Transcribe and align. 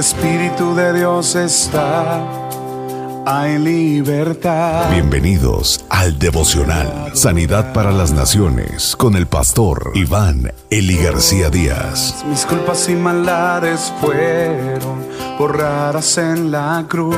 Espíritu 0.00 0.74
de 0.74 0.94
Dios 0.94 1.36
está, 1.36 2.26
hay 3.26 3.58
libertad. 3.58 4.90
Bienvenidos 4.90 5.84
al 5.90 6.18
devocional 6.18 7.14
Sanidad 7.14 7.74
para 7.74 7.92
las 7.92 8.10
Naciones 8.10 8.96
con 8.96 9.14
el 9.14 9.26
pastor 9.26 9.92
Iván 9.94 10.52
Eli 10.70 10.96
García 10.96 11.50
Díaz. 11.50 12.24
Mis 12.26 12.46
culpas 12.46 12.88
y 12.88 12.94
maldades 12.94 13.92
fueron 14.00 15.04
borradas 15.38 16.16
en 16.16 16.50
la 16.50 16.86
cruz, 16.88 17.14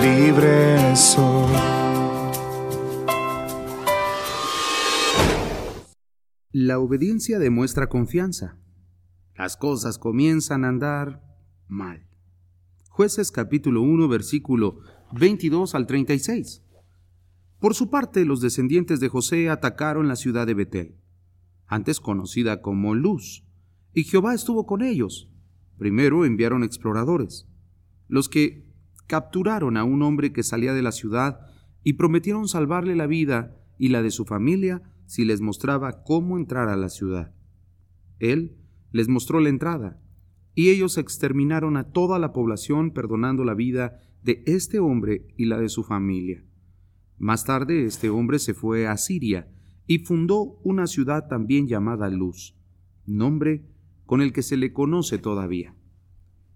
libre 0.00 0.96
soy. 0.96 1.52
La 6.50 6.78
obediencia 6.78 7.38
demuestra 7.38 7.90
confianza. 7.90 8.56
Las 9.34 9.58
cosas 9.58 9.98
comienzan 9.98 10.64
a 10.64 10.68
andar 10.68 11.25
mal. 11.68 12.06
Jueces 12.90 13.30
capítulo 13.30 13.82
1 13.82 14.08
versículo 14.08 14.80
22 15.12 15.74
al 15.74 15.86
36. 15.86 16.62
Por 17.58 17.74
su 17.74 17.90
parte, 17.90 18.24
los 18.24 18.40
descendientes 18.40 19.00
de 19.00 19.08
José 19.08 19.48
atacaron 19.48 20.08
la 20.08 20.16
ciudad 20.16 20.46
de 20.46 20.54
Betel, 20.54 20.96
antes 21.66 22.00
conocida 22.00 22.60
como 22.60 22.94
Luz, 22.94 23.44
y 23.92 24.04
Jehová 24.04 24.34
estuvo 24.34 24.66
con 24.66 24.82
ellos. 24.82 25.30
Primero 25.78 26.24
enviaron 26.24 26.64
exploradores, 26.64 27.48
los 28.08 28.28
que 28.28 28.66
capturaron 29.06 29.76
a 29.76 29.84
un 29.84 30.02
hombre 30.02 30.32
que 30.32 30.42
salía 30.42 30.74
de 30.74 30.82
la 30.82 30.92
ciudad 30.92 31.40
y 31.82 31.94
prometieron 31.94 32.48
salvarle 32.48 32.96
la 32.96 33.06
vida 33.06 33.56
y 33.78 33.88
la 33.88 34.02
de 34.02 34.10
su 34.10 34.24
familia 34.24 34.82
si 35.06 35.24
les 35.24 35.40
mostraba 35.40 36.02
cómo 36.02 36.36
entrar 36.36 36.68
a 36.68 36.76
la 36.76 36.88
ciudad. 36.88 37.34
Él 38.18 38.56
les 38.90 39.08
mostró 39.08 39.40
la 39.40 39.48
entrada, 39.48 40.00
y 40.56 40.70
ellos 40.70 40.96
exterminaron 40.96 41.76
a 41.76 41.92
toda 41.92 42.18
la 42.18 42.32
población 42.32 42.90
perdonando 42.90 43.44
la 43.44 43.54
vida 43.54 44.00
de 44.22 44.42
este 44.46 44.80
hombre 44.80 45.28
y 45.36 45.44
la 45.44 45.58
de 45.58 45.68
su 45.68 45.84
familia. 45.84 46.42
Más 47.18 47.44
tarde 47.44 47.84
este 47.84 48.08
hombre 48.08 48.38
se 48.38 48.54
fue 48.54 48.86
a 48.86 48.96
Siria 48.96 49.52
y 49.86 49.98
fundó 49.98 50.58
una 50.64 50.86
ciudad 50.86 51.28
también 51.28 51.68
llamada 51.68 52.08
Luz, 52.08 52.56
nombre 53.04 53.66
con 54.06 54.22
el 54.22 54.32
que 54.32 54.42
se 54.42 54.56
le 54.56 54.72
conoce 54.72 55.18
todavía. 55.18 55.76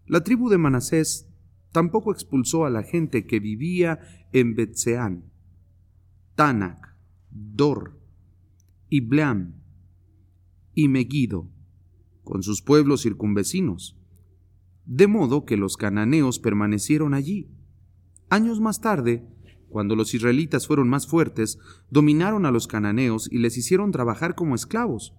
La 0.06 0.25
tribu 0.25 0.48
de 0.48 0.56
Manasés 0.56 1.28
tampoco 1.70 2.10
expulsó 2.10 2.64
a 2.64 2.70
la 2.70 2.82
gente 2.82 3.27
que 3.27 3.38
vivía 3.38 4.00
en 4.32 4.55
Betseán, 4.55 5.30
Tanak, 6.36 6.97
Dor, 7.30 8.00
Ibleam 8.88 9.60
y 10.75 10.88
Megiddo, 10.88 11.50
con 12.31 12.45
sus 12.45 12.62
pueblos 12.62 13.03
circunvecinos. 13.03 13.98
De 14.84 15.09
modo 15.09 15.45
que 15.45 15.56
los 15.56 15.77
cananeos 15.77 16.39
permanecieron 16.39 17.12
allí. 17.12 17.50
Años 18.28 18.61
más 18.61 18.81
tarde, 18.81 19.27
cuando 19.69 19.97
los 19.97 20.14
israelitas 20.14 20.69
fueron 20.69 20.89
más 20.89 21.09
fuertes, 21.09 21.59
dominaron 21.91 22.47
a 22.47 22.53
los 22.53 22.69
cananeos 22.69 23.28
y 23.33 23.39
les 23.39 23.59
hicieron 23.59 23.91
trabajar 23.91 24.37
como 24.37 24.55
esclavos, 24.55 25.12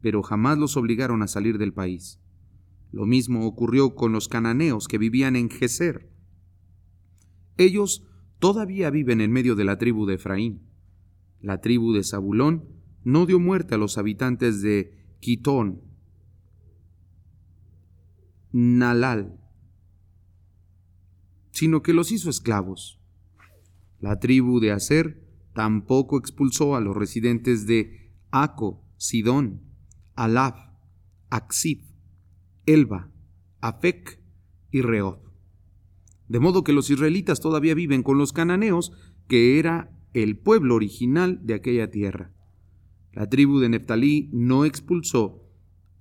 pero 0.00 0.22
jamás 0.22 0.56
los 0.56 0.76
obligaron 0.76 1.24
a 1.24 1.26
salir 1.26 1.58
del 1.58 1.72
país. 1.72 2.20
Lo 2.92 3.06
mismo 3.06 3.44
ocurrió 3.44 3.96
con 3.96 4.12
los 4.12 4.28
cananeos 4.28 4.86
que 4.86 4.98
vivían 4.98 5.34
en 5.34 5.50
Geser. 5.50 6.12
Ellos 7.56 8.06
todavía 8.38 8.90
viven 8.90 9.20
en 9.20 9.32
medio 9.32 9.56
de 9.56 9.64
la 9.64 9.78
tribu 9.78 10.06
de 10.06 10.14
Efraín. 10.14 10.62
La 11.40 11.60
tribu 11.60 11.92
de 11.92 12.04
Zabulón 12.04 12.68
no 13.02 13.26
dio 13.26 13.40
muerte 13.40 13.74
a 13.74 13.78
los 13.78 13.98
habitantes 13.98 14.62
de 14.62 14.96
Quitón, 15.18 15.89
Nalal, 18.52 19.38
sino 21.50 21.82
que 21.82 21.92
los 21.92 22.10
hizo 22.10 22.30
esclavos. 22.30 23.00
La 24.00 24.18
tribu 24.18 24.60
de 24.60 24.72
Aser 24.72 25.22
tampoco 25.54 26.18
expulsó 26.18 26.74
a 26.74 26.80
los 26.80 26.96
residentes 26.96 27.66
de 27.66 28.12
Aco, 28.30 28.82
Sidón, 28.96 29.60
Alaf, 30.14 30.56
Aksif, 31.28 31.82
Elba, 32.66 33.10
Afec 33.60 34.20
y 34.70 34.80
Reob. 34.80 35.20
De 36.28 36.40
modo 36.40 36.64
que 36.64 36.72
los 36.72 36.90
israelitas 36.90 37.40
todavía 37.40 37.74
viven 37.74 38.02
con 38.02 38.18
los 38.18 38.32
cananeos, 38.32 38.92
que 39.28 39.58
era 39.58 39.96
el 40.14 40.38
pueblo 40.38 40.74
original 40.74 41.40
de 41.44 41.54
aquella 41.54 41.90
tierra. 41.90 42.32
La 43.12 43.28
tribu 43.28 43.58
de 43.58 43.68
Neftalí 43.68 44.30
no 44.32 44.64
expulsó 44.64 45.48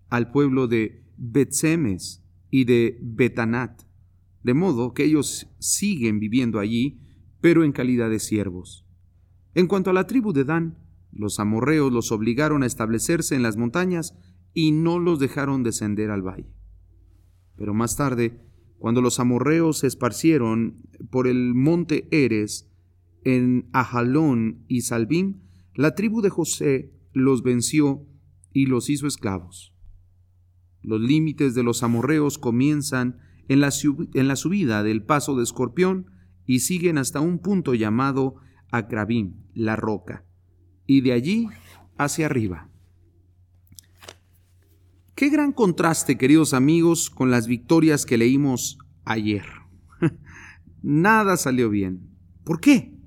al 0.09 0.31
pueblo 0.31 0.67
de 0.67 1.03
Betsemes 1.17 2.23
y 2.49 2.65
de 2.65 2.97
Betanat, 3.01 3.83
de 4.43 4.53
modo 4.53 4.93
que 4.93 5.03
ellos 5.03 5.47
siguen 5.59 6.19
viviendo 6.19 6.59
allí, 6.59 6.99
pero 7.41 7.63
en 7.63 7.71
calidad 7.71 8.09
de 8.09 8.19
siervos. 8.19 8.85
En 9.53 9.67
cuanto 9.67 9.89
a 9.89 9.93
la 9.93 10.07
tribu 10.07 10.33
de 10.33 10.43
Dan, 10.43 10.77
los 11.11 11.39
amorreos 11.39 11.91
los 11.91 12.11
obligaron 12.11 12.63
a 12.63 12.65
establecerse 12.65 13.35
en 13.35 13.43
las 13.43 13.57
montañas 13.57 14.15
y 14.53 14.71
no 14.71 14.99
los 14.99 15.19
dejaron 15.19 15.63
descender 15.63 16.11
al 16.11 16.21
valle. 16.21 16.53
Pero 17.55 17.73
más 17.73 17.95
tarde, 17.95 18.41
cuando 18.77 19.01
los 19.01 19.19
amorreos 19.19 19.79
se 19.79 19.87
esparcieron 19.87 20.81
por 21.09 21.27
el 21.27 21.53
monte 21.53 22.07
Eres, 22.11 22.69
en 23.23 23.69
Ajalón 23.73 24.63
y 24.67 24.81
Salbim, 24.81 25.41
la 25.75 25.95
tribu 25.95 26.21
de 26.21 26.29
José 26.29 26.93
los 27.13 27.43
venció 27.43 28.05
y 28.53 28.65
los 28.65 28.89
hizo 28.89 29.07
esclavos. 29.07 29.73
Los 30.81 31.01
límites 31.01 31.55
de 31.55 31.63
los 31.63 31.83
amorreos 31.83 32.37
comienzan 32.37 33.19
en 33.47 33.61
la, 33.61 33.71
en 34.13 34.27
la, 34.27 34.35
subida 34.35 34.83
del 34.83 35.03
paso 35.03 35.35
de 35.35 35.43
Escorpión 35.43 36.11
y 36.45 36.59
siguen 36.59 36.97
hasta 36.97 37.19
un 37.19 37.39
punto 37.39 37.73
llamado 37.73 38.35
Acrabim, 38.71 39.35
la 39.53 39.75
roca, 39.75 40.25
y 40.85 41.01
de 41.01 41.13
allí 41.13 41.47
hacia 41.97 42.27
arriba. 42.27 42.69
Qué 45.15 45.29
gran 45.29 45.51
contraste, 45.51 46.17
queridos 46.17 46.53
amigos, 46.53 47.09
con 47.09 47.29
las 47.29 47.47
victorias 47.47 48.05
que 48.05 48.17
leímos 48.17 48.77
ayer. 49.03 49.43
Nada 50.81 51.35
salió 51.35 51.69
bien. 51.69 52.09
¿Por 52.45 52.61
qué? 52.61 52.97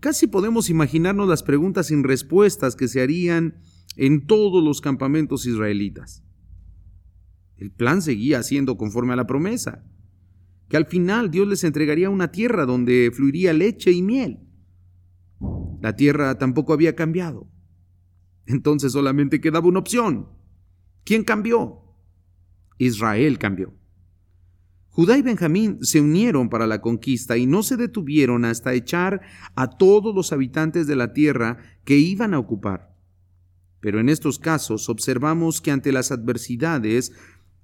Casi 0.00 0.26
podemos 0.26 0.68
imaginarnos 0.68 1.28
las 1.28 1.44
preguntas 1.44 1.86
sin 1.86 2.02
respuestas 2.02 2.74
que 2.74 2.88
se 2.88 3.00
harían 3.00 3.60
en 3.96 4.26
todos 4.26 4.64
los 4.64 4.80
campamentos 4.80 5.46
israelitas. 5.46 6.24
El 7.56 7.70
plan 7.70 8.02
seguía 8.02 8.42
siendo 8.42 8.76
conforme 8.76 9.12
a 9.12 9.16
la 9.16 9.26
promesa, 9.26 9.84
que 10.68 10.76
al 10.76 10.86
final 10.86 11.30
Dios 11.30 11.46
les 11.46 11.64
entregaría 11.64 12.10
una 12.10 12.32
tierra 12.32 12.64
donde 12.66 13.10
fluiría 13.14 13.52
leche 13.52 13.92
y 13.92 14.02
miel. 14.02 14.40
La 15.80 15.96
tierra 15.96 16.38
tampoco 16.38 16.72
había 16.72 16.94
cambiado. 16.94 17.50
Entonces 18.46 18.92
solamente 18.92 19.40
quedaba 19.40 19.68
una 19.68 19.80
opción. 19.80 20.28
¿Quién 21.04 21.24
cambió? 21.24 21.82
Israel 22.78 23.38
cambió. 23.38 23.74
Judá 24.88 25.16
y 25.16 25.22
Benjamín 25.22 25.78
se 25.80 26.00
unieron 26.00 26.50
para 26.50 26.66
la 26.66 26.82
conquista 26.82 27.38
y 27.38 27.46
no 27.46 27.62
se 27.62 27.78
detuvieron 27.78 28.44
hasta 28.44 28.74
echar 28.74 29.22
a 29.54 29.78
todos 29.78 30.14
los 30.14 30.32
habitantes 30.32 30.86
de 30.86 30.96
la 30.96 31.14
tierra 31.14 31.58
que 31.84 31.96
iban 31.96 32.34
a 32.34 32.38
ocupar. 32.38 32.94
Pero 33.80 34.00
en 34.00 34.08
estos 34.10 34.38
casos 34.38 34.88
observamos 34.90 35.60
que 35.60 35.70
ante 35.70 35.92
las 35.92 36.12
adversidades 36.12 37.12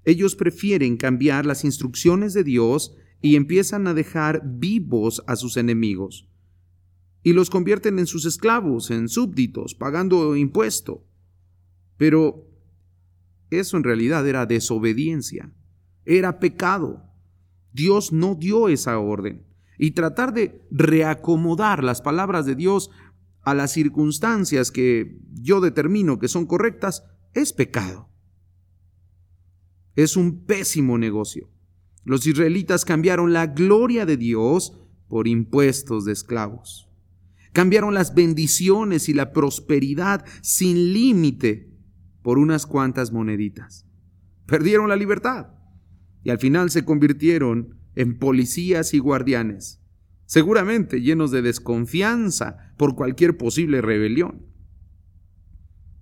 ellos 0.08 0.36
prefieren 0.36 0.96
cambiar 0.96 1.44
las 1.44 1.64
instrucciones 1.66 2.32
de 2.32 2.42
Dios 2.42 2.94
y 3.20 3.36
empiezan 3.36 3.86
a 3.86 3.92
dejar 3.92 4.40
vivos 4.42 5.22
a 5.26 5.36
sus 5.36 5.58
enemigos. 5.58 6.26
Y 7.22 7.34
los 7.34 7.50
convierten 7.50 7.98
en 7.98 8.06
sus 8.06 8.24
esclavos, 8.24 8.90
en 8.90 9.10
súbditos, 9.10 9.74
pagando 9.74 10.34
impuesto. 10.34 11.04
Pero 11.98 12.48
eso 13.50 13.76
en 13.76 13.84
realidad 13.84 14.26
era 14.26 14.46
desobediencia, 14.46 15.52
era 16.06 16.38
pecado. 16.38 17.02
Dios 17.74 18.10
no 18.10 18.34
dio 18.34 18.70
esa 18.70 18.98
orden. 18.98 19.44
Y 19.76 19.90
tratar 19.90 20.32
de 20.32 20.66
reacomodar 20.70 21.84
las 21.84 22.00
palabras 22.00 22.46
de 22.46 22.54
Dios 22.54 22.88
a 23.42 23.52
las 23.52 23.72
circunstancias 23.72 24.70
que 24.70 25.20
yo 25.34 25.60
determino 25.60 26.18
que 26.18 26.28
son 26.28 26.46
correctas 26.46 27.04
es 27.34 27.52
pecado. 27.52 28.08
Es 29.98 30.16
un 30.16 30.44
pésimo 30.44 30.96
negocio. 30.96 31.50
Los 32.04 32.24
israelitas 32.24 32.84
cambiaron 32.84 33.32
la 33.32 33.48
gloria 33.48 34.06
de 34.06 34.16
Dios 34.16 34.80
por 35.08 35.26
impuestos 35.26 36.04
de 36.04 36.12
esclavos. 36.12 36.88
Cambiaron 37.52 37.94
las 37.94 38.14
bendiciones 38.14 39.08
y 39.08 39.12
la 39.12 39.32
prosperidad 39.32 40.24
sin 40.40 40.92
límite 40.92 41.76
por 42.22 42.38
unas 42.38 42.64
cuantas 42.64 43.10
moneditas. 43.10 43.88
Perdieron 44.46 44.88
la 44.88 44.94
libertad 44.94 45.48
y 46.22 46.30
al 46.30 46.38
final 46.38 46.70
se 46.70 46.84
convirtieron 46.84 47.80
en 47.96 48.20
policías 48.20 48.94
y 48.94 49.00
guardianes, 49.00 49.82
seguramente 50.26 51.00
llenos 51.00 51.32
de 51.32 51.42
desconfianza 51.42 52.72
por 52.76 52.94
cualquier 52.94 53.36
posible 53.36 53.80
rebelión. 53.80 54.46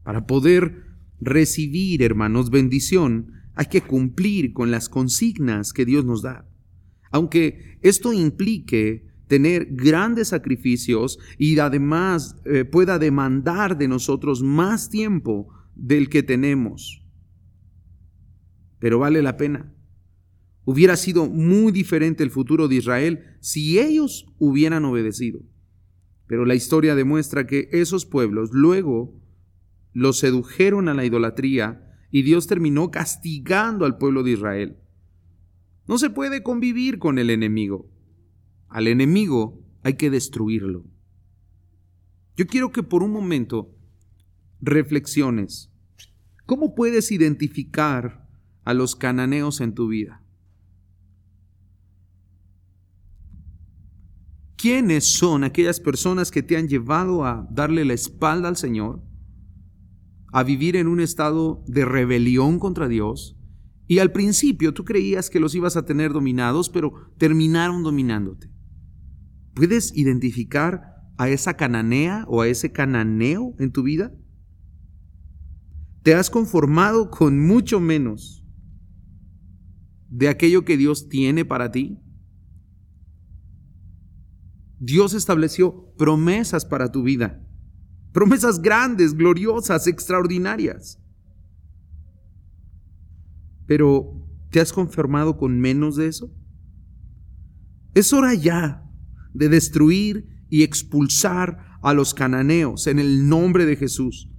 Para 0.03 0.27
poder 0.27 0.85
recibir, 1.19 2.03
hermanos, 2.03 2.51
bendición, 2.51 3.33
Hay 3.57 3.67
que 3.67 3.81
cumplir 3.81 4.53
con 4.53 4.71
las 4.71 4.89
consignas 4.89 5.73
que 5.73 5.85
Dios 5.85 6.05
nos 6.05 6.23
da. 6.23 6.49
Aunque 7.11 7.79
esto 7.83 8.13
implique 8.13 9.07
tener 9.27 9.67
grandes 9.71 10.29
sacrificios 10.29 11.19
y 11.39 11.59
además 11.59 12.37
eh, 12.45 12.65
pueda 12.65 12.99
demandar 12.99 13.77
de 13.77 13.89
nosotros 13.89 14.43
más 14.43 14.91
tiempo 14.91 15.49
del 15.75 16.09
que 16.09 16.23
tenemos. 16.23 17.03
Pero 18.79 18.99
vale 18.99 19.23
la 19.23 19.37
pena. 19.37 19.73
Hubiera 20.65 20.97
sido 20.97 21.27
muy 21.27 21.73
diferente 21.73 22.23
el 22.23 22.31
futuro 22.31 22.69
de 22.69 22.77
Israel 22.77 23.39
si 23.41 23.79
ellos 23.79 24.27
hubieran 24.39 24.85
obedecido. 24.85 25.41
Pero 26.27 26.45
la 26.45 26.55
historia 26.55 26.95
demuestra 26.95 27.47
que 27.47 27.69
esos 27.73 28.05
pueblos 28.05 28.51
luego 28.53 29.15
los 29.93 30.19
sedujeron 30.19 30.89
a 30.89 30.95
la 30.95 31.05
idolatría 31.05 31.86
y 32.17 32.23
Dios 32.23 32.47
terminó 32.47 32.91
castigando 32.91 33.85
al 33.85 33.99
pueblo 33.99 34.23
de 34.23 34.31
Israel. 34.31 34.79
No 35.87 35.99
se 35.99 36.09
puede 36.09 36.43
convivir 36.43 36.99
con 36.99 37.19
el 37.19 37.29
enemigo. 37.29 37.91
Al 38.69 38.89
enemigo 38.89 39.63
hay 39.83 39.99
que 39.99 40.09
destruirlo. 40.09 40.87
Yo 42.35 42.47
quiero 42.47 42.73
que 42.73 42.83
por 42.83 43.03
un 43.03 43.11
momento 43.11 43.71
reflexiones. 44.63 45.71
¿Cómo 46.47 46.75
puedes 46.75 47.13
identificar 47.13 48.27
a 48.65 48.73
los 48.73 48.97
cananeos 48.97 49.61
en 49.61 49.75
tu 49.75 49.89
vida? 49.89 50.25
¿Quiénes 54.57 55.05
son 55.05 55.45
aquellas 55.45 55.81
personas 55.81 56.31
que 56.31 56.43
te 56.43 56.57
han 56.57 56.67
llevado 56.67 57.27
a 57.27 57.47
darle 57.51 57.85
la 57.85 57.93
espalda 57.93 58.49
al 58.49 58.57
Señor? 58.57 59.03
A 60.33 60.43
vivir 60.43 60.77
en 60.77 60.89
un 60.89 61.01
estado 61.01 61.63
de 61.67 61.85
rebelión 61.85 62.59
contra 62.59 62.89
Dios. 62.89 63.37
Y 63.87 64.01
al 64.01 64.13
principio 64.13 64.75
tú 64.75 64.85
creías 64.85 65.31
que 65.31 65.41
los 65.41 65.55
ibas 65.55 65.77
a 65.77 65.85
tener 65.85 66.13
dominados, 66.13 66.69
pero 66.69 66.93
terminaron 67.19 67.83
dominándote. 67.83 68.51
¿Puedes 69.55 69.97
identificar 69.97 70.97
a 71.17 71.29
esa 71.29 71.55
cananea 71.55 72.25
o 72.29 72.43
a 72.43 72.49
ese 72.49 72.73
cananeo 72.73 73.55
en 73.59 73.73
tu 73.73 73.83
vida? 73.83 74.13
Te 76.03 76.15
has 76.15 76.31
conformado 76.31 77.11
con 77.11 77.41
mucho 77.41 77.81
menos 77.81 78.45
de 80.09 80.29
aquello 80.29 80.65
que 80.65 80.77
Dios 80.77 81.09
tiene 81.09 81.45
para 81.45 81.71
ti. 81.71 81.99
Dios 84.79 85.15
estableció 85.15 85.95
promesas 85.97 86.65
para 86.65 86.93
tu 86.93 87.03
vida, 87.03 87.46
promesas 88.17 88.63
grandes, 88.63 89.13
gloriosas, 89.15 89.87
extraordinarias. 89.87 90.99
Pero, 93.67 94.27
¿te 94.51 94.59
has 94.59 94.73
conformado 94.73 95.37
con 95.37 95.61
menos 95.61 95.97
de 95.97 96.07
eso? 96.07 96.33
Es 97.93 98.15
hora 98.15 98.33
ya 98.33 98.91
de 99.35 99.51
destruir 99.51 100.47
y 100.49 100.63
expulsar 100.63 101.59
a 101.83 101.93
los 101.93 102.15
cananeos 102.15 102.87
en 102.87 103.01
el 103.01 103.29
nombre 103.29 103.67
de 103.67 103.77
Jesús. 103.77 104.31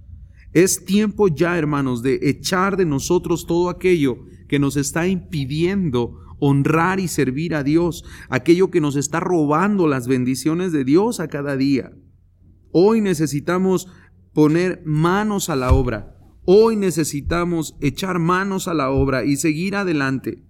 Es 0.52 0.84
tiempo 0.84 1.28
ya, 1.28 1.56
hermanos, 1.56 2.02
de 2.02 2.18
echar 2.22 2.76
de 2.76 2.84
nosotros 2.84 3.46
todo 3.46 3.70
aquello 3.70 4.24
que 4.48 4.58
nos 4.58 4.76
está 4.76 5.06
impidiendo 5.06 6.18
honrar 6.40 6.98
y 6.98 7.06
servir 7.06 7.54
a 7.54 7.62
Dios, 7.62 8.02
aquello 8.28 8.72
que 8.72 8.80
nos 8.80 8.96
está 8.96 9.20
robando 9.20 9.86
las 9.86 10.08
bendiciones 10.08 10.72
de 10.72 10.82
Dios 10.82 11.20
a 11.20 11.28
cada 11.28 11.56
día. 11.56 11.92
Hoy 12.80 13.00
necesitamos 13.00 13.88
poner 14.32 14.82
manos 14.84 15.50
a 15.50 15.56
la 15.56 15.72
obra. 15.72 16.16
Hoy 16.44 16.76
necesitamos 16.76 17.76
echar 17.80 18.20
manos 18.20 18.68
a 18.68 18.74
la 18.74 18.90
obra 18.90 19.24
y 19.24 19.34
seguir 19.34 19.74
adelante. 19.74 20.44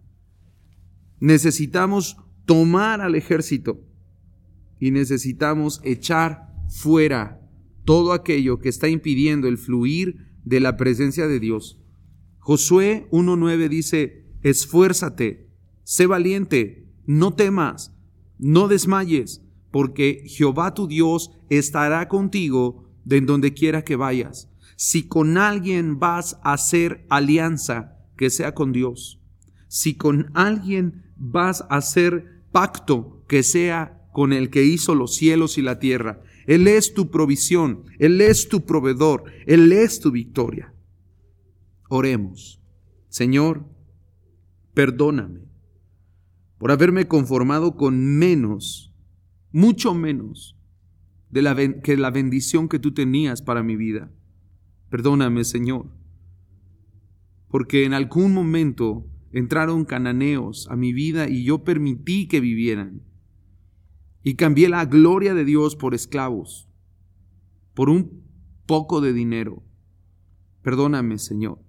Necesitamos 1.20 2.18
tomar 2.44 3.00
al 3.00 3.14
ejército 3.14 3.82
y 4.78 4.90
necesitamos 4.90 5.80
echar 5.84 6.52
fuera 6.68 7.40
todo 7.86 8.12
aquello 8.12 8.58
que 8.58 8.68
está 8.68 8.88
impidiendo 8.88 9.48
el 9.48 9.56
fluir 9.56 10.36
de 10.44 10.60
la 10.60 10.76
presencia 10.76 11.28
de 11.28 11.40
Dios. 11.40 11.82
Josué 12.40 13.08
1.9 13.10 13.70
dice, 13.70 14.26
esfuérzate, 14.42 15.48
sé 15.82 16.06
valiente, 16.06 16.92
no 17.06 17.32
temas, 17.32 17.96
no 18.36 18.68
desmayes, 18.68 19.47
porque 19.70 20.24
Jehová 20.26 20.74
tu 20.74 20.86
Dios 20.86 21.30
estará 21.50 22.08
contigo 22.08 22.88
de 23.04 23.20
donde 23.20 23.54
quiera 23.54 23.82
que 23.84 23.96
vayas. 23.96 24.50
Si 24.76 25.08
con 25.08 25.38
alguien 25.38 25.98
vas 25.98 26.38
a 26.42 26.52
hacer 26.52 27.06
alianza, 27.08 27.96
que 28.16 28.30
sea 28.30 28.54
con 28.54 28.72
Dios. 28.72 29.20
Si 29.68 29.96
con 29.96 30.30
alguien 30.34 31.04
vas 31.16 31.62
a 31.62 31.76
hacer 31.76 32.42
pacto, 32.52 33.24
que 33.28 33.42
sea 33.42 34.08
con 34.12 34.32
el 34.32 34.50
que 34.50 34.64
hizo 34.64 34.94
los 34.94 35.14
cielos 35.14 35.58
y 35.58 35.62
la 35.62 35.78
tierra. 35.78 36.22
Él 36.46 36.66
es 36.66 36.94
tu 36.94 37.10
provisión, 37.10 37.84
Él 37.98 38.20
es 38.20 38.48
tu 38.48 38.64
proveedor, 38.64 39.24
Él 39.46 39.70
es 39.72 40.00
tu 40.00 40.10
victoria. 40.10 40.72
Oremos. 41.88 42.60
Señor, 43.08 43.66
perdóname 44.74 45.48
por 46.58 46.72
haberme 46.72 47.06
conformado 47.06 47.76
con 47.76 48.18
menos, 48.18 48.92
mucho 49.52 49.94
menos 49.94 50.56
de 51.30 51.42
la 51.42 51.56
que 51.82 51.96
la 51.96 52.10
bendición 52.10 52.68
que 52.68 52.78
tú 52.78 52.92
tenías 52.92 53.42
para 53.42 53.62
mi 53.62 53.76
vida. 53.76 54.10
Perdóname, 54.90 55.44
Señor, 55.44 55.90
porque 57.48 57.84
en 57.84 57.94
algún 57.94 58.32
momento 58.32 59.06
entraron 59.32 59.84
cananeos 59.84 60.66
a 60.70 60.76
mi 60.76 60.92
vida 60.92 61.28
y 61.28 61.44
yo 61.44 61.64
permití 61.64 62.28
que 62.28 62.40
vivieran. 62.40 63.02
Y 64.22 64.34
cambié 64.34 64.68
la 64.68 64.84
gloria 64.84 65.34
de 65.34 65.44
Dios 65.44 65.76
por 65.76 65.94
esclavos, 65.94 66.68
por 67.74 67.88
un 67.88 68.22
poco 68.66 69.00
de 69.00 69.12
dinero. 69.12 69.62
Perdóname, 70.62 71.18
Señor. 71.18 71.62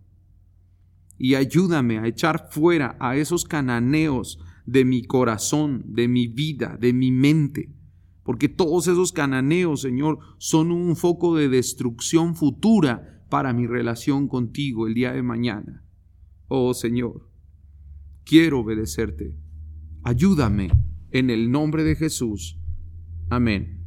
Y 1.18 1.36
ayúdame 1.36 2.00
a 2.00 2.08
echar 2.08 2.50
fuera 2.50 2.98
a 3.00 3.16
esos 3.16 3.46
cananeos 3.46 4.40
de 4.71 4.86
mi 4.86 5.04
corazón, 5.04 5.83
de 5.88 6.07
mi 6.07 6.27
vida, 6.27 6.77
de 6.80 6.94
mi 6.94 7.12
mente. 7.12 7.74
Porque 8.24 8.50
todos 8.50 8.88
esos 8.88 9.12
cananeos, 9.12 9.81
Señor, 9.81 10.19
son 10.38 10.71
un 10.71 10.95
foco 10.95 11.36
de 11.36 11.50
destrucción 11.50 12.36
futura 12.36 13.24
para 13.30 13.54
mi 13.54 13.66
relación 13.68 14.27
contigo 14.27 14.88
el 14.88 14.94
día 14.94 15.13
de 15.13 15.24
mañana. 15.24 15.83
Oh 16.48 16.74
Señor, 16.74 17.30
quiero 18.24 18.60
obedecerte. 18.60 19.36
Ayúdame 20.03 20.70
en 21.12 21.29
el 21.29 21.51
nombre 21.51 21.84
de 21.84 21.96
Jesús. 21.96 22.60
Amén. 23.29 23.86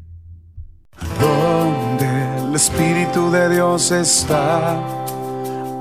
El 2.53 2.55
Espíritu 2.55 3.31
de 3.31 3.55
Dios 3.55 3.91
está 3.93 5.02